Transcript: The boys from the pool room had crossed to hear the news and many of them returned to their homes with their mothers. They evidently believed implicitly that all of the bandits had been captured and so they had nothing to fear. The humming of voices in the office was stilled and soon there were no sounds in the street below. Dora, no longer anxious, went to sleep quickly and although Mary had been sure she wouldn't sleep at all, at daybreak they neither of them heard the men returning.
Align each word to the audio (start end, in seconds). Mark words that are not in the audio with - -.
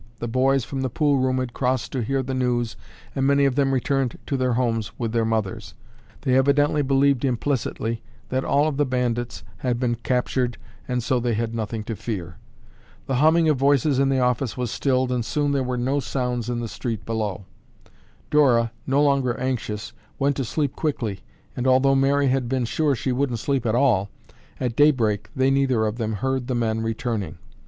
The 0.17 0.27
boys 0.27 0.65
from 0.65 0.81
the 0.81 0.89
pool 0.89 1.19
room 1.19 1.37
had 1.37 1.53
crossed 1.53 1.91
to 1.91 2.01
hear 2.01 2.23
the 2.23 2.33
news 2.33 2.75
and 3.15 3.27
many 3.27 3.45
of 3.45 3.53
them 3.53 3.71
returned 3.71 4.17
to 4.25 4.35
their 4.35 4.53
homes 4.53 4.91
with 4.97 5.11
their 5.11 5.25
mothers. 5.25 5.75
They 6.21 6.35
evidently 6.35 6.81
believed 6.81 7.23
implicitly 7.23 8.01
that 8.29 8.43
all 8.43 8.67
of 8.67 8.77
the 8.77 8.85
bandits 8.87 9.43
had 9.57 9.79
been 9.79 9.93
captured 9.93 10.57
and 10.87 11.03
so 11.03 11.19
they 11.19 11.35
had 11.35 11.53
nothing 11.53 11.83
to 11.83 11.95
fear. 11.95 12.37
The 13.05 13.17
humming 13.17 13.47
of 13.47 13.57
voices 13.57 13.99
in 13.99 14.09
the 14.09 14.17
office 14.19 14.57
was 14.57 14.71
stilled 14.71 15.11
and 15.11 15.23
soon 15.23 15.51
there 15.51 15.61
were 15.61 15.77
no 15.77 15.99
sounds 15.99 16.49
in 16.49 16.61
the 16.61 16.67
street 16.67 17.05
below. 17.05 17.45
Dora, 18.31 18.71
no 18.87 19.03
longer 19.03 19.39
anxious, 19.39 19.93
went 20.17 20.35
to 20.37 20.45
sleep 20.45 20.75
quickly 20.75 21.19
and 21.55 21.67
although 21.67 21.93
Mary 21.93 22.29
had 22.29 22.49
been 22.49 22.65
sure 22.65 22.95
she 22.95 23.11
wouldn't 23.11 23.37
sleep 23.37 23.67
at 23.67 23.75
all, 23.75 24.09
at 24.59 24.75
daybreak 24.75 25.29
they 25.35 25.51
neither 25.51 25.85
of 25.85 25.99
them 25.99 26.13
heard 26.13 26.47
the 26.47 26.55
men 26.55 26.81
returning. 26.81 27.37